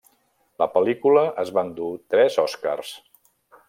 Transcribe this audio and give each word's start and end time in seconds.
La 0.63 0.67
pel·lícula 0.77 1.27
es 1.45 1.53
va 1.59 1.67
endur 1.69 1.93
tres 2.15 2.43
Oscars. 2.49 2.99